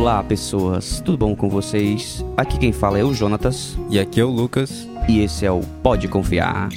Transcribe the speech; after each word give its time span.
Olá, 0.00 0.24
pessoas, 0.24 1.02
tudo 1.04 1.18
bom 1.18 1.36
com 1.36 1.50
vocês? 1.50 2.24
Aqui 2.34 2.58
quem 2.58 2.72
fala 2.72 2.98
é 2.98 3.04
o 3.04 3.12
Jonatas 3.12 3.76
E 3.90 3.98
aqui 3.98 4.18
é 4.18 4.24
o 4.24 4.30
Lucas. 4.30 4.88
e 5.06 5.20
esse 5.20 5.44
é 5.44 5.50
o 5.50 5.60
Pode 5.82 6.08
Confiar. 6.08 6.70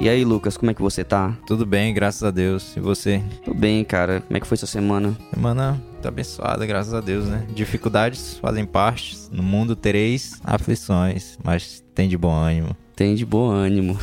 E 0.00 0.08
aí, 0.08 0.24
Lucas, 0.24 0.56
como 0.56 0.70
é 0.70 0.74
que 0.74 0.80
você 0.80 1.02
tá? 1.02 1.36
Tudo 1.48 1.66
bem, 1.66 1.92
graças 1.92 2.22
a 2.22 2.30
Deus. 2.30 2.76
E 2.76 2.80
você? 2.80 3.20
Tô 3.44 3.52
bem, 3.52 3.82
cara. 3.84 4.20
Como 4.20 4.36
é 4.36 4.40
que 4.40 4.46
foi 4.46 4.56
sua 4.56 4.68
semana? 4.68 5.16
Semana 5.34 5.82
tá 6.00 6.10
abençoada, 6.10 6.64
graças 6.64 6.94
a 6.94 7.00
Deus, 7.00 7.26
né? 7.26 7.44
Dificuldades 7.52 8.38
fazem 8.38 8.64
parte. 8.64 9.16
No 9.32 9.42
mundo 9.42 9.74
tereis 9.74 10.38
aflições, 10.44 11.36
mas 11.42 11.82
tem 11.92 12.08
de 12.08 12.16
bom 12.16 12.32
ânimo. 12.32 12.76
Tem 12.96 13.16
de 13.16 13.26
bom 13.26 13.50
ânimo. 13.50 13.98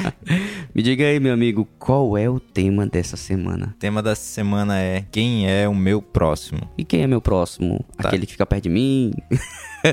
Me 0.74 0.82
diga 0.82 1.04
aí, 1.04 1.20
meu 1.20 1.34
amigo, 1.34 1.68
qual 1.78 2.16
é 2.16 2.28
o 2.30 2.40
tema 2.40 2.86
dessa 2.86 3.16
semana? 3.16 3.74
O 3.76 3.78
tema 3.78 4.02
dessa 4.02 4.22
semana 4.22 4.78
é 4.78 5.04
Quem 5.10 5.50
é 5.50 5.68
o 5.68 5.74
meu 5.74 6.00
próximo? 6.00 6.60
E 6.78 6.84
quem 6.84 7.02
é 7.02 7.06
meu 7.06 7.20
próximo? 7.20 7.84
Tá. 7.96 8.08
Aquele 8.08 8.24
que 8.24 8.32
fica 8.32 8.46
perto 8.46 8.64
de 8.64 8.70
mim? 8.70 9.12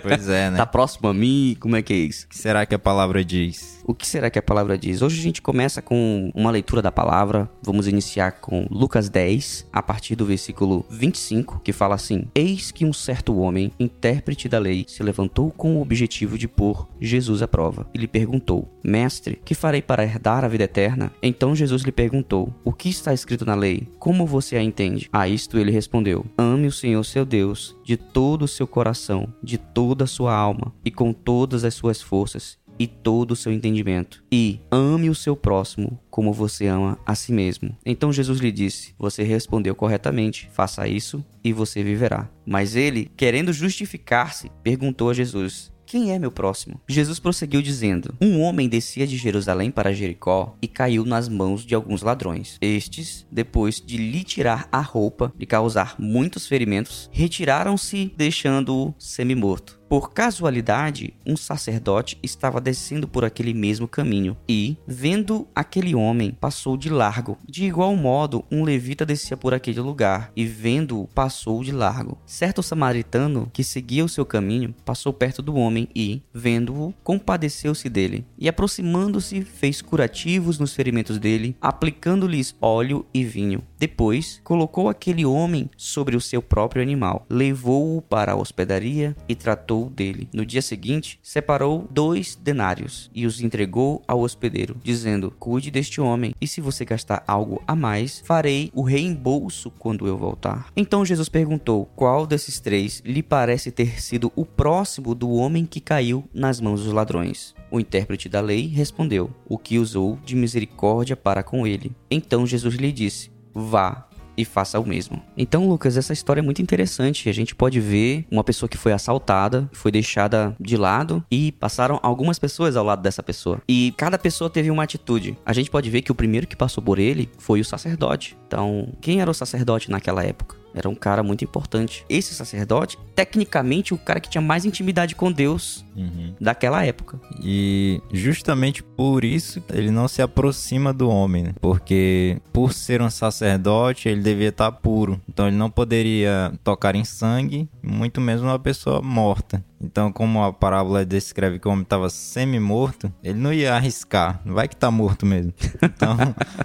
Pois 0.02 0.28
é, 0.30 0.50
né? 0.50 0.58
Tá 0.64 0.66
próximo 0.66 1.10
a 1.10 1.14
mim? 1.14 1.58
Como 1.60 1.76
é 1.76 1.82
que 1.82 1.94
é 1.94 1.98
isso? 1.98 2.26
O 2.26 2.30
que 2.30 2.38
será 2.38 2.66
que 2.66 2.74
a 2.74 2.80
palavra 2.80 3.24
diz? 3.24 3.82
O 3.86 3.94
que 3.94 4.08
será 4.08 4.30
que 4.30 4.40
a 4.40 4.42
palavra 4.42 4.78
diz? 4.78 5.02
Hoje 5.02 5.20
a 5.20 5.24
gente 5.24 5.42
começa 5.42 5.82
com 5.82 6.32
uma 6.34 6.50
leitura 6.50 6.82
da 6.82 6.92
palavra. 6.92 7.50
Vamos 7.62 7.88
iniciar 7.88 8.32
com 8.34 8.66
Lucas 8.72 9.10
10, 9.10 9.68
a 9.74 9.82
partir 9.84 10.16
do 10.16 10.26
versículo 10.26 10.86
25, 10.90 11.60
que 11.60 11.74
fala 11.74 11.96
assim: 11.96 12.26
Eis 12.34 12.72
que 12.72 12.86
um 12.86 12.94
certo 12.94 13.38
homem, 13.38 13.72
intérprete 13.78 14.48
da 14.48 14.58
lei, 14.58 14.86
se 14.88 15.04
levantou 15.04 15.52
com 15.52 15.76
o 15.76 15.82
objetivo 15.82 16.38
de 16.38 16.48
pôr 16.48 16.88
Jesus 17.00 17.42
à 17.42 17.48
prova. 17.48 17.86
E 17.94 17.98
lhe 17.98 18.08
perguntou: 18.14 18.72
Mestre, 18.84 19.42
que 19.44 19.56
farei 19.56 19.82
para 19.82 20.04
herdar 20.04 20.46
a 20.46 20.48
vida 20.48 20.66
eterna? 20.66 21.12
Então 21.22 21.56
Jesus 21.56 21.82
lhe 21.82 21.92
perguntou: 21.92 22.54
O 22.64 22.72
que 22.72 22.88
está 22.88 23.12
escrito 23.14 23.44
na 23.44 23.56
lei? 23.56 23.90
Como 23.98 24.28
você 24.28 24.56
a 24.56 24.62
entende? 24.62 25.10
A 25.12 25.28
isto 25.28 25.58
ele 25.58 25.72
respondeu: 25.72 26.24
Ame 26.38 26.68
o 26.68 26.72
Senhor 26.72 27.04
seu 27.04 27.26
Deus 27.26 27.76
de 27.84 27.98
todo 27.98 28.44
o 28.44 28.48
seu 28.48 28.68
coração, 28.68 29.34
de 29.42 29.58
toda 29.58 30.04
a 30.04 30.08
sua 30.08 30.34
alma 30.34 30.72
e 30.86 30.92
com 30.92 31.12
todas 31.12 31.64
as 31.64 31.74
suas 31.74 32.02
forças 32.02 32.62
e 32.78 32.88
todo 32.88 33.32
o 33.32 33.36
seu 33.36 33.52
entendimento. 33.52 34.24
E 34.32 34.60
ame 34.72 35.10
o 35.10 35.16
seu 35.16 35.36
próximo 35.36 36.00
como 36.10 36.34
você 36.34 36.68
ama 36.68 36.98
a 37.06 37.16
si 37.16 37.32
mesmo. 37.32 37.76
Então 37.86 38.14
Jesus 38.14 38.40
lhe 38.40 38.52
disse: 38.52 38.94
Você 38.98 39.24
respondeu 39.24 39.74
corretamente, 39.74 40.50
faça 40.54 40.88
isso 40.88 41.26
e 41.44 41.52
você 41.52 41.84
viverá. 41.84 42.30
Mas 42.46 42.76
ele, 42.76 43.12
querendo 43.18 43.52
justificar-se, 43.52 44.52
perguntou 44.62 45.10
a 45.10 45.14
Jesus: 45.14 45.73
quem 45.94 46.12
é 46.12 46.18
meu 46.18 46.32
próximo? 46.32 46.82
Jesus 46.88 47.20
prosseguiu 47.20 47.62
dizendo: 47.62 48.16
Um 48.20 48.42
homem 48.42 48.68
descia 48.68 49.06
de 49.06 49.16
Jerusalém 49.16 49.70
para 49.70 49.94
Jericó 49.94 50.58
e 50.60 50.68
caiu 50.68 51.06
nas 51.06 51.30
mãos 51.30 51.64
de 51.64 51.76
alguns 51.76 52.02
ladrões. 52.02 52.58
Estes, 52.60 53.28
depois 53.32 53.80
de 53.80 53.98
lhe 53.98 54.24
tirar 54.24 54.68
a 54.72 54.82
roupa 54.82 55.32
e 55.40 55.46
causar 55.46 55.94
muitos 56.00 56.48
ferimentos, 56.48 57.12
retiraram-se, 57.14 58.12
deixando-o 58.18 58.92
semi-morto. 58.98 59.83
Por 59.88 60.12
casualidade, 60.12 61.14
um 61.26 61.38
sacerdote 61.38 62.18
estava 62.24 62.60
descendo 62.60 63.08
por 63.08 63.24
aquele 63.24 63.54
mesmo 63.54 63.88
caminho 63.88 64.36
e, 64.50 64.76
vendo 64.88 65.48
aquele 65.54 65.94
homem, 65.94 66.36
passou 66.40 66.76
de 66.76 66.90
largo. 66.90 67.38
De 67.48 67.66
igual 67.66 67.96
modo, 67.96 68.44
um 68.52 68.64
levita 68.64 69.06
descia 69.06 69.38
por 69.38 69.54
aquele 69.54 69.80
lugar 69.80 70.32
e, 70.36 70.46
vendo-o, 70.46 71.08
passou 71.08 71.64
de 71.64 71.72
largo. 71.72 72.18
Certo 72.26 72.64
samaritano 72.64 73.50
que 73.54 73.64
seguia 73.64 74.04
o 74.04 74.10
seu 74.10 74.26
caminho 74.26 74.74
passou 74.84 75.14
perto 75.14 75.42
do 75.42 75.56
homem 75.56 75.88
e, 75.96 76.24
vendo-o, 76.34 76.94
compadeceu-se 77.04 77.88
dele 77.88 78.26
e, 78.38 78.50
aproximando-se, 78.50 79.44
fez 79.44 79.82
curativos 79.82 80.58
nos 80.58 80.74
ferimentos 80.74 81.20
dele, 81.20 81.56
aplicando-lhes 81.62 82.56
óleo 82.60 83.06
e 83.14 83.24
vinho. 83.24 83.62
Depois, 83.78 84.42
colocou 84.44 84.90
aquele 84.90 85.26
homem 85.26 85.70
sobre 85.78 86.16
o 86.16 86.22
seu 86.22 86.42
próprio 86.42 86.82
animal, 86.82 87.26
levou-o 87.30 88.02
para 88.02 88.32
a 88.32 88.36
hospedaria 88.36 89.16
e 89.28 89.36
tratou 89.36 89.73
dele. 89.90 90.28
No 90.34 90.46
dia 90.46 90.62
seguinte, 90.62 91.20
separou 91.22 91.88
dois 91.90 92.36
denários 92.36 93.10
e 93.14 93.26
os 93.26 93.42
entregou 93.42 94.04
ao 94.08 94.22
hospedeiro, 94.22 94.78
dizendo: 94.84 95.34
Cuide 95.40 95.72
deste 95.72 96.00
homem, 96.00 96.34
e 96.40 96.48
se 96.48 96.62
você 96.62 96.86
gastar 96.86 97.24
algo 97.28 97.62
a 97.68 97.76
mais, 97.76 98.22
farei 98.26 98.72
o 98.74 98.82
reembolso 98.82 99.72
quando 99.72 100.08
eu 100.08 100.18
voltar. 100.18 100.68
Então 100.76 101.06
Jesus 101.06 101.30
perguntou: 101.30 101.86
Qual 101.96 102.26
desses 102.26 102.60
três 102.60 103.02
lhe 103.06 103.24
parece 103.24 103.72
ter 103.72 104.02
sido 104.02 104.32
o 104.36 104.46
próximo 104.46 105.16
do 105.16 105.30
homem 105.32 105.66
que 105.66 105.80
caiu 105.80 106.24
nas 106.34 106.60
mãos 106.62 106.84
dos 106.84 106.94
ladrões? 106.94 107.56
O 107.72 107.80
intérprete 107.80 108.30
da 108.30 108.42
lei 108.42 108.68
respondeu: 108.68 109.32
O 109.48 109.58
que 109.58 109.80
usou 109.80 110.20
de 110.24 110.36
misericórdia 110.36 111.16
para 111.16 111.44
com 111.44 111.66
ele. 111.66 111.92
Então 112.10 112.46
Jesus 112.46 112.76
lhe 112.76 112.92
disse: 112.92 113.32
Vá 113.54 114.08
e 114.38 114.46
faça 114.46 114.80
o 114.80 114.86
mesmo. 114.86 115.22
Então, 115.38 115.68
Lucas, 115.68 115.98
essa 115.98 116.14
história 116.14 116.40
é 116.40 116.44
muito 116.44 116.62
interessante. 116.62 117.30
A 117.30 117.34
gente 117.34 117.56
pode 117.56 117.80
ver 117.80 118.26
uma 118.32 118.44
pessoa 118.44 118.70
que 118.70 118.78
foi 118.78 118.92
assaltada, 118.94 119.70
foi 119.72 119.92
deixada 119.92 120.56
de 120.60 120.78
lado 120.78 121.24
e 121.30 121.52
passaram 121.52 122.00
algumas 122.02 122.40
pessoas 122.40 122.76
ao 122.76 122.86
lado 122.86 123.02
dessa 123.02 123.24
pessoa. 123.24 123.62
E 123.68 123.94
cada 123.98 124.18
pessoa 124.18 124.50
teve 124.50 124.72
uma 124.72 124.84
atitude. 124.84 125.38
A 125.46 125.54
gente 125.54 125.70
pode 125.70 125.90
ver 125.90 126.02
que 126.02 126.12
o 126.12 126.16
primeiro 126.16 126.48
que 126.48 126.56
passou 126.56 126.84
por 126.84 127.00
ele 127.00 127.30
foi 127.38 127.60
o 127.60 127.66
sacerdote. 127.66 128.38
Então, 128.48 128.94
quem 129.02 129.22
era 129.22 129.30
o 129.30 129.34
sacerdote 129.34 129.90
naquela 129.90 130.24
época? 130.24 130.63
Era 130.74 130.90
um 130.90 130.96
cara 130.96 131.22
muito 131.24 131.44
importante. 131.44 132.06
Esse 132.10 132.34
sacerdote, 132.34 132.98
tecnicamente, 133.16 133.94
o 133.94 133.98
cara 133.98 134.20
que 134.20 134.30
tinha 134.30 134.42
mais 134.42 134.66
intimidade 134.66 135.16
com 135.16 135.32
Deus 135.32 135.86
Uhum. 135.96 136.34
daquela 136.42 136.84
época. 136.84 137.20
E 137.40 138.02
justamente 138.12 138.82
por 138.82 139.24
isso 139.24 139.62
ele 139.72 139.92
não 139.92 140.08
se 140.08 140.22
aproxima 140.24 140.92
do 140.92 141.08
homem, 141.08 141.44
né? 141.44 141.54
porque 141.62 142.40
por 142.52 142.74
ser 142.74 143.00
um 143.02 143.10
sacerdote 143.12 144.10
ele 144.10 144.22
devia 144.22 144.50
estar 144.50 144.72
puro, 144.72 145.22
então 145.30 145.48
ele 145.48 145.56
não 145.56 145.70
poderia 145.70 146.52
tocar 146.64 146.96
em 146.96 147.04
sangue, 147.04 147.70
muito 147.82 148.20
menos 148.20 148.42
uma 148.42 148.58
pessoa 148.58 149.02
morta. 149.04 149.64
Então, 149.84 150.12
como 150.12 150.42
a 150.42 150.54
parábola 150.54 151.06
descreve 151.06 151.60
que 151.60 151.68
o 151.68 151.72
homem 151.72 151.84
estava 151.84 152.10
semi-morto, 152.10 153.14
ele 153.22 153.38
não 153.38 153.52
ia 153.52 153.76
arriscar, 153.76 154.40
não 154.46 154.54
vai 154.54 154.68
que 154.68 154.76
tá 154.76 154.90
morto 154.90 155.26
mesmo. 155.26 155.54
Então, 155.84 156.18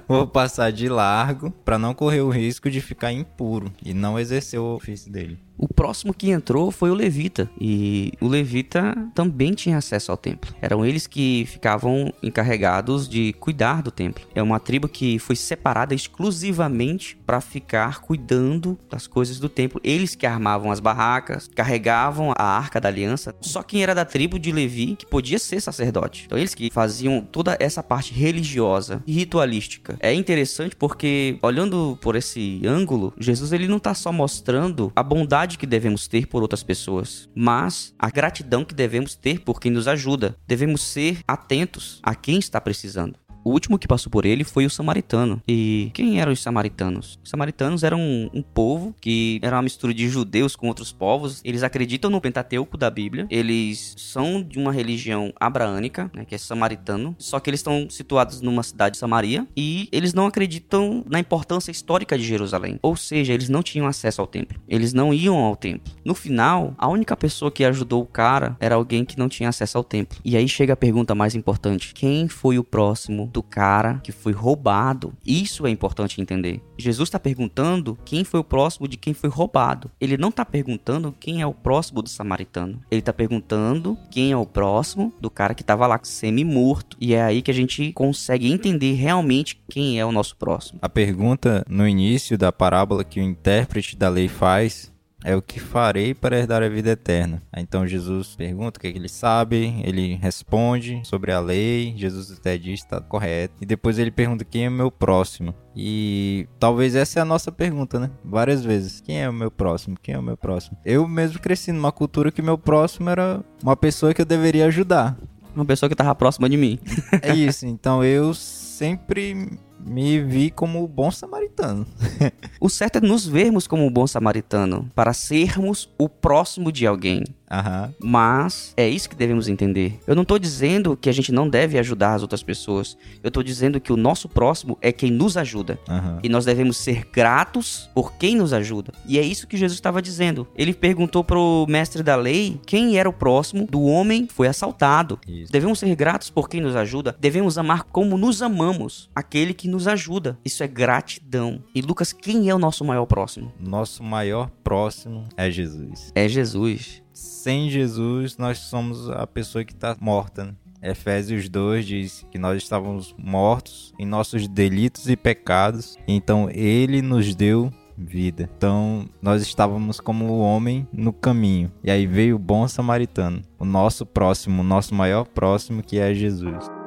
vou 0.06 0.26
passar 0.26 0.70
de 0.70 0.88
largo 0.88 1.50
para 1.50 1.78
não 1.78 1.92
correr 1.92 2.20
o 2.20 2.30
risco 2.30 2.70
de 2.70 2.80
ficar 2.80 3.12
impuro 3.12 3.72
e 3.84 3.92
não 3.92 4.18
exercer 4.18 4.58
o 4.58 4.76
ofício 4.76 5.10
dele. 5.10 5.38
O 5.58 5.66
próximo 5.66 6.14
que 6.14 6.30
entrou 6.30 6.70
foi 6.70 6.88
o 6.90 6.94
Levita. 6.94 7.50
E 7.60 8.12
o 8.20 8.28
Levita 8.28 8.96
também 9.12 9.52
tinha 9.52 9.76
acesso 9.76 10.12
ao 10.12 10.16
templo. 10.16 10.54
Eram 10.62 10.86
eles 10.86 11.08
que 11.08 11.44
ficavam 11.46 12.12
encarregados 12.22 13.08
de 13.08 13.32
cuidar 13.34 13.82
do 13.82 13.90
templo. 13.90 14.24
É 14.34 14.42
uma 14.42 14.60
tribo 14.60 14.88
que 14.88 15.18
foi 15.18 15.34
separada 15.34 15.94
exclusivamente 15.94 17.16
para 17.26 17.40
ficar 17.40 18.00
cuidando 18.00 18.78
das 18.88 19.08
coisas 19.08 19.40
do 19.40 19.48
templo. 19.48 19.80
Eles 19.82 20.14
que 20.14 20.26
armavam 20.26 20.70
as 20.70 20.78
barracas, 20.78 21.50
carregavam 21.52 22.32
a 22.36 22.44
arca 22.44 22.80
da 22.80 22.88
aliança. 22.88 23.34
Só 23.40 23.62
quem 23.62 23.82
era 23.82 23.94
da 23.94 24.04
tribo 24.04 24.38
de 24.38 24.52
Levi 24.52 24.94
que 24.94 25.06
podia 25.06 25.40
ser 25.40 25.60
sacerdote. 25.60 26.24
Então 26.26 26.38
eles 26.38 26.54
que 26.54 26.70
faziam 26.70 27.20
toda 27.20 27.56
essa 27.58 27.82
parte 27.82 28.14
religiosa 28.14 29.02
e 29.04 29.12
ritualística. 29.12 29.96
É 29.98 30.14
interessante 30.14 30.76
porque 30.76 31.36
olhando 31.42 31.98
por 32.00 32.14
esse 32.14 32.62
ângulo, 32.64 33.12
Jesus 33.18 33.52
ele 33.52 33.66
não 33.66 33.78
está 33.78 33.92
só 33.92 34.12
mostrando 34.12 34.92
a 34.94 35.02
bondade 35.02 35.47
que 35.56 35.66
devemos 35.66 36.08
ter 36.08 36.26
por 36.26 36.42
outras 36.42 36.64
pessoas, 36.64 37.28
mas 37.34 37.94
a 37.96 38.10
gratidão 38.10 38.64
que 38.64 38.74
devemos 38.74 39.14
ter 39.14 39.40
por 39.40 39.60
quem 39.60 39.70
nos 39.70 39.86
ajuda. 39.86 40.36
Devemos 40.46 40.82
ser 40.82 41.20
atentos 41.26 42.00
a 42.02 42.14
quem 42.14 42.38
está 42.38 42.60
precisando. 42.60 43.16
O 43.48 43.50
último 43.50 43.78
que 43.78 43.88
passou 43.88 44.12
por 44.12 44.26
ele 44.26 44.44
foi 44.44 44.66
o 44.66 44.70
samaritano. 44.70 45.42
E 45.48 45.90
quem 45.94 46.20
eram 46.20 46.32
os 46.32 46.42
samaritanos? 46.42 47.18
Os 47.24 47.30
samaritanos 47.30 47.82
eram 47.82 47.98
um, 47.98 48.28
um 48.34 48.42
povo 48.42 48.94
que 49.00 49.40
era 49.42 49.56
uma 49.56 49.62
mistura 49.62 49.94
de 49.94 50.06
judeus 50.06 50.54
com 50.54 50.68
outros 50.68 50.92
povos. 50.92 51.40
Eles 51.42 51.62
acreditam 51.62 52.10
no 52.10 52.20
Pentateuco 52.20 52.76
da 52.76 52.90
Bíblia. 52.90 53.26
Eles 53.30 53.94
são 53.96 54.42
de 54.42 54.58
uma 54.58 54.70
religião 54.70 55.32
abraânica, 55.40 56.10
né, 56.14 56.26
que 56.26 56.34
é 56.34 56.38
samaritano. 56.38 57.16
Só 57.18 57.40
que 57.40 57.48
eles 57.48 57.60
estão 57.60 57.88
situados 57.88 58.42
numa 58.42 58.62
cidade 58.62 58.92
de 58.92 58.98
Samaria. 58.98 59.46
E 59.56 59.88
eles 59.90 60.12
não 60.12 60.26
acreditam 60.26 61.02
na 61.08 61.18
importância 61.18 61.70
histórica 61.70 62.18
de 62.18 62.24
Jerusalém. 62.24 62.78
Ou 62.82 62.96
seja, 62.96 63.32
eles 63.32 63.48
não 63.48 63.62
tinham 63.62 63.86
acesso 63.86 64.20
ao 64.20 64.26
templo. 64.26 64.60
Eles 64.68 64.92
não 64.92 65.14
iam 65.14 65.38
ao 65.38 65.56
templo. 65.56 65.90
No 66.04 66.14
final, 66.14 66.74
a 66.76 66.86
única 66.86 67.16
pessoa 67.16 67.50
que 67.50 67.64
ajudou 67.64 68.02
o 68.02 68.06
cara 68.06 68.58
era 68.60 68.74
alguém 68.74 69.06
que 69.06 69.18
não 69.18 69.26
tinha 69.26 69.48
acesso 69.48 69.78
ao 69.78 69.84
templo. 69.84 70.18
E 70.22 70.36
aí 70.36 70.46
chega 70.46 70.74
a 70.74 70.76
pergunta 70.76 71.14
mais 71.14 71.34
importante: 71.34 71.94
quem 71.94 72.28
foi 72.28 72.58
o 72.58 72.64
próximo 72.64 73.26
do 73.37 73.37
cara 73.42 74.00
que 74.02 74.12
foi 74.12 74.32
roubado? 74.32 75.12
Isso 75.24 75.66
é 75.66 75.70
importante 75.70 76.20
entender. 76.20 76.60
Jesus 76.76 77.08
está 77.08 77.18
perguntando 77.18 77.98
quem 78.04 78.24
foi 78.24 78.40
o 78.40 78.44
próximo 78.44 78.86
de 78.86 78.96
quem 78.96 79.12
foi 79.12 79.28
roubado. 79.28 79.90
Ele 80.00 80.16
não 80.16 80.28
está 80.28 80.44
perguntando 80.44 81.14
quem 81.18 81.42
é 81.42 81.46
o 81.46 81.54
próximo 81.54 82.02
do 82.02 82.08
samaritano. 82.08 82.80
Ele 82.90 83.00
está 83.00 83.12
perguntando 83.12 83.98
quem 84.10 84.32
é 84.32 84.36
o 84.36 84.46
próximo 84.46 85.12
do 85.20 85.30
cara 85.30 85.54
que 85.54 85.62
estava 85.62 85.86
lá 85.86 85.98
semi-morto. 86.02 86.96
E 87.00 87.14
é 87.14 87.22
aí 87.22 87.42
que 87.42 87.50
a 87.50 87.54
gente 87.54 87.92
consegue 87.92 88.50
entender 88.50 88.92
realmente 88.94 89.60
quem 89.68 89.98
é 89.98 90.06
o 90.06 90.12
nosso 90.12 90.36
próximo. 90.36 90.78
A 90.82 90.88
pergunta 90.88 91.64
no 91.68 91.86
início 91.86 92.38
da 92.38 92.52
parábola 92.52 93.04
que 93.04 93.20
o 93.20 93.22
intérprete 93.22 93.96
da 93.96 94.08
lei 94.08 94.28
faz 94.28 94.92
é 95.24 95.34
o 95.34 95.42
que 95.42 95.58
farei 95.58 96.14
para 96.14 96.38
herdar 96.38 96.62
a 96.62 96.68
vida 96.68 96.90
eterna. 96.90 97.42
Aí, 97.52 97.62
então 97.62 97.86
Jesus 97.86 98.36
pergunta 98.36 98.78
o 98.78 98.80
que, 98.80 98.86
é 98.86 98.92
que 98.92 98.98
ele 98.98 99.08
sabe, 99.08 99.80
ele 99.84 100.14
responde 100.14 101.00
sobre 101.04 101.32
a 101.32 101.40
lei, 101.40 101.94
Jesus 101.96 102.30
até 102.32 102.56
diz 102.56 102.80
está 102.80 103.00
correto. 103.00 103.54
E 103.60 103.66
depois 103.66 103.98
ele 103.98 104.10
pergunta 104.10 104.44
quem 104.44 104.66
é 104.66 104.68
o 104.68 104.72
meu 104.72 104.90
próximo. 104.90 105.54
E 105.74 106.48
talvez 106.58 106.94
essa 106.94 107.18
é 107.18 107.22
a 107.22 107.24
nossa 107.24 107.52
pergunta, 107.52 107.98
né? 107.98 108.10
Várias 108.24 108.64
vezes. 108.64 109.00
Quem 109.00 109.20
é 109.20 109.28
o 109.28 109.32
meu 109.32 109.50
próximo? 109.50 109.96
Quem 110.02 110.14
é 110.14 110.18
o 110.18 110.22
meu 110.22 110.36
próximo? 110.36 110.76
Eu 110.84 111.06
mesmo 111.06 111.40
cresci 111.40 111.72
numa 111.72 111.92
cultura 111.92 112.32
que 112.32 112.42
meu 112.42 112.58
próximo 112.58 113.10
era 113.10 113.44
uma 113.62 113.76
pessoa 113.76 114.14
que 114.14 114.20
eu 114.20 114.26
deveria 114.26 114.66
ajudar. 114.66 115.16
Uma 115.54 115.64
pessoa 115.64 115.88
que 115.88 115.94
estava 115.94 116.14
próxima 116.14 116.48
de 116.48 116.56
mim. 116.56 116.78
é 117.22 117.34
isso. 117.34 117.66
Então 117.66 118.04
eu 118.04 118.34
sempre 118.34 119.58
me 119.88 120.20
vi 120.20 120.50
como 120.50 120.86
bom 120.86 121.10
samaritano. 121.10 121.86
o 122.60 122.68
certo 122.68 122.96
é 122.96 123.00
nos 123.00 123.26
vermos 123.26 123.66
como 123.66 123.86
o 123.86 123.90
bom 123.90 124.06
samaritano, 124.06 124.90
para 124.94 125.12
sermos 125.12 125.90
o 125.98 126.08
próximo 126.08 126.70
de 126.70 126.86
alguém. 126.86 127.24
Uhum. 127.50 127.92
Mas 128.02 128.72
é 128.76 128.88
isso 128.88 129.08
que 129.08 129.16
devemos 129.16 129.48
entender. 129.48 129.98
Eu 130.06 130.14
não 130.14 130.22
estou 130.22 130.38
dizendo 130.38 130.96
que 130.96 131.08
a 131.08 131.12
gente 131.12 131.32
não 131.32 131.48
deve 131.48 131.78
ajudar 131.78 132.14
as 132.14 132.22
outras 132.22 132.42
pessoas. 132.42 132.96
Eu 133.22 133.28
estou 133.28 133.42
dizendo 133.42 133.80
que 133.80 133.92
o 133.92 133.96
nosso 133.96 134.28
próximo 134.28 134.78
é 134.80 134.92
quem 134.92 135.10
nos 135.10 135.36
ajuda. 135.36 135.78
Uhum. 135.88 136.18
E 136.22 136.28
nós 136.28 136.44
devemos 136.44 136.76
ser 136.76 137.06
gratos 137.12 137.88
por 137.94 138.14
quem 138.14 138.36
nos 138.36 138.52
ajuda. 138.52 138.92
E 139.06 139.18
é 139.18 139.22
isso 139.22 139.46
que 139.46 139.56
Jesus 139.56 139.76
estava 139.76 140.02
dizendo. 140.02 140.46
Ele 140.54 140.74
perguntou 140.74 141.24
pro 141.24 141.66
mestre 141.68 142.02
da 142.02 142.16
lei 142.16 142.60
quem 142.66 142.98
era 142.98 143.08
o 143.08 143.12
próximo 143.12 143.66
do 143.66 143.82
homem 143.82 144.26
que 144.26 144.34
foi 144.34 144.48
assaltado. 144.48 145.18
Isso. 145.26 145.52
Devemos 145.52 145.78
ser 145.78 145.94
gratos 145.94 146.30
por 146.30 146.48
quem 146.48 146.60
nos 146.60 146.76
ajuda. 146.76 147.16
Devemos 147.18 147.58
amar 147.58 147.84
como 147.84 148.18
nos 148.18 148.42
amamos 148.42 149.08
aquele 149.14 149.54
que 149.54 149.68
nos 149.68 149.88
ajuda. 149.88 150.38
Isso 150.44 150.62
é 150.62 150.68
gratidão. 150.68 151.62
E 151.74 151.80
Lucas, 151.80 152.12
quem 152.12 152.48
é 152.48 152.54
o 152.54 152.58
nosso 152.58 152.84
maior 152.84 153.06
próximo? 153.06 153.52
Nosso 153.58 154.02
maior 154.02 154.50
próximo 154.62 155.24
é 155.36 155.50
Jesus. 155.50 156.12
É 156.14 156.28
Jesus 156.28 157.02
sem 157.18 157.68
Jesus, 157.68 158.36
nós 158.36 158.58
somos 158.58 159.10
a 159.10 159.26
pessoa 159.26 159.64
que 159.64 159.72
está 159.72 159.96
morta. 160.00 160.44
Né? 160.44 160.54
Efésios 160.90 161.48
2 161.48 161.86
diz 161.86 162.26
que 162.30 162.38
nós 162.38 162.62
estávamos 162.62 163.14
mortos 163.18 163.92
em 163.98 164.06
nossos 164.06 164.46
delitos 164.46 165.08
e 165.08 165.16
pecados, 165.16 165.96
então 166.06 166.48
ele 166.50 167.02
nos 167.02 167.34
deu 167.34 167.72
vida. 167.96 168.48
Então 168.56 169.08
nós 169.20 169.42
estávamos 169.42 169.98
como 169.98 170.26
o 170.26 170.38
homem 170.38 170.86
no 170.92 171.12
caminho. 171.12 171.72
E 171.82 171.90
aí 171.90 172.06
veio 172.06 172.36
o 172.36 172.38
bom 172.38 172.68
samaritano, 172.68 173.42
o 173.58 173.64
nosso 173.64 174.06
próximo, 174.06 174.62
o 174.62 174.64
nosso 174.64 174.94
maior 174.94 175.24
próximo 175.24 175.82
que 175.82 175.98
é 175.98 176.14
Jesus. 176.14 176.77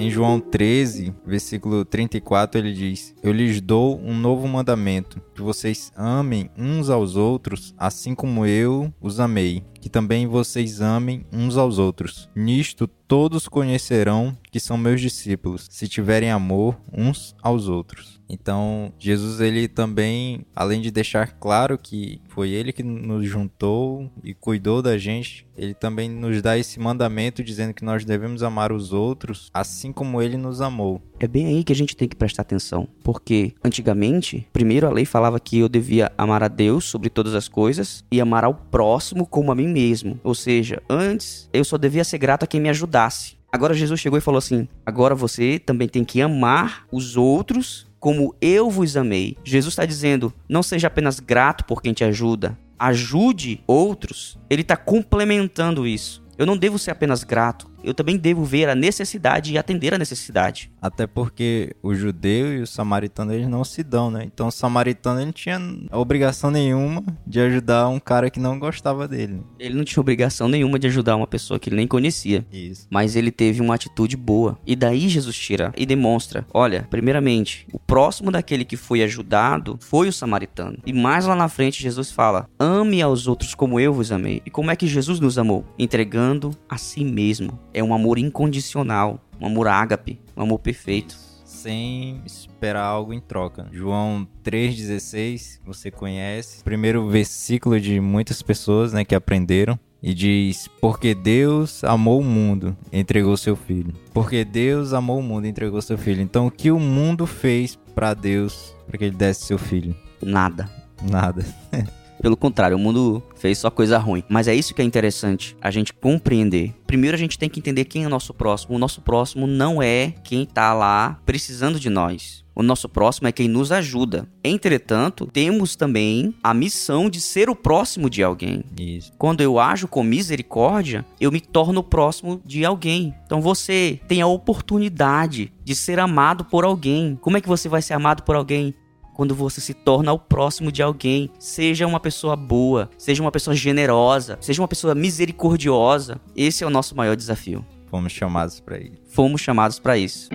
Em 0.00 0.10
João 0.10 0.38
13, 0.38 1.12
versículo 1.26 1.84
34, 1.84 2.60
ele 2.60 2.72
diz: 2.72 3.12
Eu 3.20 3.32
lhes 3.32 3.60
dou 3.60 4.00
um 4.00 4.14
novo 4.16 4.46
mandamento, 4.46 5.20
que 5.34 5.42
vocês 5.42 5.92
amem 5.96 6.48
uns 6.56 6.88
aos 6.88 7.16
outros, 7.16 7.74
assim 7.76 8.14
como 8.14 8.46
eu 8.46 8.94
os 9.00 9.18
amei, 9.18 9.64
que 9.80 9.88
também 9.88 10.26
vocês 10.26 10.80
amem 10.80 11.24
uns 11.32 11.56
aos 11.56 11.78
outros. 11.78 12.28
Nisto 12.34 12.86
todos 12.86 13.48
conhecerão 13.48 14.36
que 14.50 14.60
são 14.60 14.76
meus 14.76 15.00
discípulos, 15.00 15.66
se 15.70 15.88
tiverem 15.88 16.30
amor 16.30 16.78
uns 16.92 17.34
aos 17.42 17.68
outros. 17.68 18.20
Então, 18.28 18.92
Jesus 18.98 19.40
ele 19.40 19.66
também, 19.66 20.44
além 20.54 20.82
de 20.82 20.90
deixar 20.90 21.38
claro 21.38 21.78
que 21.78 22.20
foi 22.28 22.50
ele 22.50 22.72
que 22.72 22.82
nos 22.82 23.26
juntou 23.26 24.10
e 24.22 24.34
cuidou 24.34 24.82
da 24.82 24.98
gente, 24.98 25.46
ele 25.56 25.72
também 25.72 26.10
nos 26.10 26.42
dá 26.42 26.58
esse 26.58 26.78
mandamento 26.78 27.42
dizendo 27.42 27.72
que 27.72 27.84
nós 27.84 28.04
devemos 28.04 28.42
amar 28.42 28.70
os 28.70 28.92
outros 28.92 29.50
assim 29.54 29.92
como 29.92 30.20
ele 30.20 30.36
nos 30.36 30.60
amou. 30.60 31.02
É 31.20 31.26
bem 31.26 31.46
aí 31.46 31.64
que 31.64 31.72
a 31.72 31.76
gente 31.76 31.96
tem 31.96 32.06
que 32.06 32.14
prestar 32.14 32.42
atenção, 32.42 32.86
porque 33.02 33.52
antigamente, 33.64 34.46
primeiro 34.52 34.86
a 34.86 34.90
lei 34.90 35.04
falava 35.04 35.40
que 35.40 35.58
eu 35.58 35.68
devia 35.68 36.12
amar 36.16 36.44
a 36.44 36.48
Deus 36.48 36.84
sobre 36.84 37.10
todas 37.10 37.34
as 37.34 37.48
coisas 37.48 38.04
e 38.10 38.20
amar 38.20 38.44
ao 38.44 38.54
próximo 38.54 39.26
como 39.26 39.50
a 39.50 39.54
mim 39.54 39.66
mesmo. 39.66 40.20
Ou 40.22 40.34
seja, 40.34 40.80
antes 40.88 41.48
eu 41.52 41.64
só 41.64 41.76
devia 41.76 42.04
ser 42.04 42.18
grato 42.18 42.44
a 42.44 42.46
quem 42.46 42.60
me 42.60 42.68
ajudasse. 42.68 43.36
Agora 43.50 43.74
Jesus 43.74 43.98
chegou 43.98 44.18
e 44.18 44.22
falou 44.22 44.38
assim: 44.38 44.68
agora 44.86 45.14
você 45.14 45.58
também 45.58 45.88
tem 45.88 46.04
que 46.04 46.20
amar 46.20 46.86
os 46.92 47.16
outros 47.16 47.88
como 47.98 48.34
eu 48.40 48.70
vos 48.70 48.96
amei. 48.96 49.36
Jesus 49.42 49.72
está 49.72 49.84
dizendo: 49.84 50.32
não 50.48 50.62
seja 50.62 50.86
apenas 50.86 51.18
grato 51.18 51.64
por 51.64 51.82
quem 51.82 51.92
te 51.92 52.04
ajuda, 52.04 52.56
ajude 52.78 53.60
outros. 53.66 54.38
Ele 54.48 54.62
está 54.62 54.76
complementando 54.76 55.86
isso. 55.86 56.22
Eu 56.36 56.46
não 56.46 56.56
devo 56.56 56.78
ser 56.78 56.92
apenas 56.92 57.24
grato, 57.24 57.68
eu 57.82 57.94
também 57.94 58.16
devo 58.16 58.44
ver 58.44 58.68
a 58.68 58.74
necessidade 58.74 59.52
e 59.52 59.58
atender 59.58 59.94
a 59.94 59.98
necessidade. 59.98 60.70
Até 60.80 61.06
porque 61.06 61.74
o 61.82 61.94
judeu 61.94 62.52
e 62.52 62.62
o 62.62 62.66
samaritano 62.66 63.32
eles 63.32 63.48
não 63.48 63.64
se 63.64 63.82
dão, 63.82 64.10
né? 64.10 64.24
Então 64.24 64.48
o 64.48 64.52
samaritano 64.52 65.18
ele 65.18 65.26
não 65.26 65.32
tinha 65.32 65.60
obrigação 65.92 66.50
nenhuma 66.50 67.04
de 67.26 67.40
ajudar 67.40 67.88
um 67.88 67.98
cara 67.98 68.30
que 68.30 68.40
não 68.40 68.58
gostava 68.58 69.06
dele. 69.06 69.42
Ele 69.58 69.74
não 69.74 69.84
tinha 69.84 70.00
obrigação 70.00 70.48
nenhuma 70.48 70.78
de 70.78 70.86
ajudar 70.86 71.16
uma 71.16 71.26
pessoa 71.26 71.58
que 71.58 71.68
ele 71.68 71.76
nem 71.76 71.86
conhecia. 71.86 72.44
Isso. 72.52 72.86
Mas 72.90 73.16
ele 73.16 73.30
teve 73.30 73.60
uma 73.60 73.74
atitude 73.74 74.16
boa. 74.16 74.58
E 74.66 74.74
daí 74.74 75.08
Jesus 75.08 75.36
tira 75.36 75.72
e 75.76 75.86
demonstra: 75.86 76.46
olha, 76.52 76.86
primeiramente, 76.90 77.66
o 77.72 77.78
próximo 77.78 78.30
daquele 78.30 78.64
que 78.64 78.76
foi 78.76 79.02
ajudado 79.02 79.78
foi 79.80 80.08
o 80.08 80.12
samaritano. 80.12 80.78
E 80.84 80.92
mais 80.92 81.26
lá 81.26 81.34
na 81.34 81.48
frente 81.48 81.82
Jesus 81.82 82.10
fala: 82.10 82.48
ame 82.58 83.00
aos 83.02 83.26
outros 83.26 83.54
como 83.54 83.80
eu 83.80 83.92
vos 83.92 84.12
amei. 84.12 84.42
E 84.44 84.50
como 84.50 84.70
é 84.70 84.76
que 84.76 84.86
Jesus 84.86 85.20
nos 85.20 85.38
amou? 85.38 85.64
Entregando 85.78 86.50
a 86.68 86.76
si 86.76 87.04
mesmo 87.04 87.58
é 87.78 87.82
um 87.84 87.94
amor 87.94 88.18
incondicional, 88.18 89.20
um 89.40 89.46
amor 89.46 89.68
ágape, 89.68 90.20
um 90.36 90.42
amor 90.42 90.58
perfeito. 90.58 91.16
Sem 91.44 92.20
esperar 92.26 92.84
algo 92.84 93.12
em 93.12 93.20
troca. 93.20 93.66
João 93.72 94.26
3,16, 94.44 95.60
você 95.64 95.90
conhece. 95.90 96.62
Primeiro 96.62 97.08
versículo 97.08 97.80
de 97.80 98.00
muitas 98.00 98.42
pessoas 98.42 98.92
né, 98.92 99.04
que 99.04 99.14
aprenderam. 99.14 99.78
E 100.00 100.14
diz: 100.14 100.68
Porque 100.80 101.12
Deus 101.12 101.82
amou 101.82 102.20
o 102.20 102.24
mundo, 102.24 102.76
entregou 102.92 103.36
seu 103.36 103.56
filho. 103.56 103.92
Porque 104.14 104.44
Deus 104.44 104.92
amou 104.92 105.18
o 105.18 105.22
mundo, 105.22 105.46
entregou 105.46 105.82
seu 105.82 105.98
filho. 105.98 106.22
Então, 106.22 106.46
o 106.46 106.50
que 106.52 106.70
o 106.70 106.78
mundo 106.78 107.26
fez 107.26 107.76
para 107.94 108.14
Deus 108.14 108.76
para 108.86 108.96
que 108.96 109.04
ele 109.06 109.16
desse 109.16 109.46
seu 109.46 109.58
filho? 109.58 109.96
Nada. 110.22 110.70
Nada. 111.02 111.44
Pelo 112.20 112.36
contrário, 112.36 112.76
o 112.76 112.80
mundo 112.80 113.22
fez 113.36 113.58
só 113.58 113.70
coisa 113.70 113.98
ruim. 113.98 114.22
Mas 114.28 114.48
é 114.48 114.54
isso 114.54 114.74
que 114.74 114.82
é 114.82 114.84
interessante, 114.84 115.56
a 115.60 115.70
gente 115.70 115.92
compreender. 115.92 116.74
Primeiro 116.86 117.16
a 117.16 117.18
gente 117.18 117.38
tem 117.38 117.48
que 117.48 117.60
entender 117.60 117.84
quem 117.84 118.04
é 118.04 118.06
o 118.06 118.10
nosso 118.10 118.34
próximo. 118.34 118.76
O 118.76 118.78
nosso 118.78 119.00
próximo 119.00 119.46
não 119.46 119.82
é 119.82 120.14
quem 120.24 120.44
tá 120.44 120.72
lá 120.72 121.20
precisando 121.24 121.78
de 121.78 121.88
nós. 121.88 122.44
O 122.58 122.62
nosso 122.64 122.88
próximo 122.88 123.28
é 123.28 123.32
quem 123.32 123.46
nos 123.46 123.70
ajuda. 123.70 124.28
Entretanto, 124.42 125.28
temos 125.32 125.76
também 125.76 126.34
a 126.42 126.52
missão 126.52 127.08
de 127.08 127.20
ser 127.20 127.48
o 127.48 127.54
próximo 127.54 128.10
de 128.10 128.20
alguém. 128.20 128.64
Isso. 128.76 129.12
Quando 129.16 129.42
eu 129.42 129.60
ajo 129.60 129.86
com 129.86 130.02
misericórdia, 130.02 131.06
eu 131.20 131.30
me 131.30 131.40
torno 131.40 131.84
próximo 131.84 132.42
de 132.44 132.64
alguém. 132.64 133.14
Então 133.24 133.40
você 133.40 134.00
tem 134.08 134.20
a 134.20 134.26
oportunidade 134.26 135.52
de 135.62 135.76
ser 135.76 136.00
amado 136.00 136.44
por 136.46 136.64
alguém. 136.64 137.16
Como 137.20 137.36
é 137.36 137.40
que 137.40 137.48
você 137.48 137.68
vai 137.68 137.80
ser 137.80 137.94
amado 137.94 138.24
por 138.24 138.34
alguém? 138.34 138.74
Quando 139.18 139.34
você 139.34 139.60
se 139.60 139.74
torna 139.74 140.12
o 140.12 140.18
próximo 140.18 140.70
de 140.70 140.80
alguém. 140.80 141.28
Seja 141.40 141.88
uma 141.88 141.98
pessoa 141.98 142.36
boa, 142.36 142.88
seja 142.96 143.20
uma 143.20 143.32
pessoa 143.32 143.52
generosa, 143.52 144.38
seja 144.40 144.62
uma 144.62 144.68
pessoa 144.68 144.94
misericordiosa. 144.94 146.20
Esse 146.36 146.62
é 146.62 146.66
o 146.68 146.70
nosso 146.70 146.94
maior 146.94 147.16
desafio. 147.16 147.66
Fomos 147.90 148.12
chamados 148.12 148.60
para 148.60 148.78
isso. 148.78 148.92
Fomos 149.08 149.40
chamados 149.40 149.80
para 149.80 149.98
isso. 149.98 150.28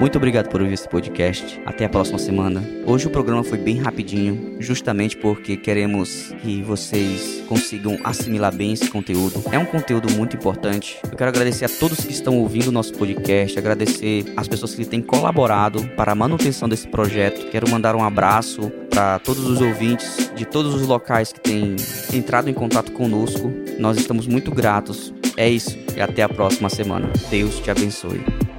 Muito 0.00 0.16
obrigado 0.16 0.48
por 0.48 0.62
ouvir 0.62 0.72
esse 0.72 0.88
podcast. 0.88 1.60
Até 1.66 1.84
a 1.84 1.88
próxima 1.88 2.18
semana. 2.18 2.64
Hoje 2.86 3.06
o 3.06 3.10
programa 3.10 3.44
foi 3.44 3.58
bem 3.58 3.78
rapidinho, 3.78 4.56
justamente 4.58 5.14
porque 5.14 5.58
queremos 5.58 6.34
que 6.40 6.62
vocês 6.62 7.44
consigam 7.46 7.98
assimilar 8.02 8.54
bem 8.54 8.72
esse 8.72 8.88
conteúdo. 8.88 9.42
É 9.52 9.58
um 9.58 9.66
conteúdo 9.66 10.10
muito 10.10 10.36
importante. 10.36 10.98
Eu 11.04 11.18
quero 11.18 11.28
agradecer 11.28 11.66
a 11.66 11.68
todos 11.68 12.02
que 12.02 12.12
estão 12.12 12.38
ouvindo 12.38 12.68
o 12.68 12.72
nosso 12.72 12.94
podcast, 12.94 13.58
agradecer 13.58 14.24
as 14.38 14.48
pessoas 14.48 14.74
que 14.74 14.86
têm 14.86 15.02
colaborado 15.02 15.86
para 15.88 16.12
a 16.12 16.14
manutenção 16.14 16.66
desse 16.66 16.88
projeto. 16.88 17.50
Quero 17.50 17.68
mandar 17.68 17.94
um 17.94 18.02
abraço 18.02 18.72
para 18.88 19.18
todos 19.18 19.46
os 19.46 19.60
ouvintes 19.60 20.32
de 20.34 20.46
todos 20.46 20.74
os 20.74 20.86
locais 20.86 21.30
que 21.30 21.40
têm 21.40 21.76
entrado 22.14 22.48
em 22.48 22.54
contato 22.54 22.90
conosco. 22.92 23.52
Nós 23.78 23.98
estamos 23.98 24.26
muito 24.26 24.50
gratos. 24.50 25.12
É 25.36 25.46
isso 25.46 25.78
e 25.94 26.00
até 26.00 26.22
a 26.22 26.28
próxima 26.28 26.70
semana. 26.70 27.12
Deus 27.30 27.60
te 27.60 27.70
abençoe. 27.70 28.49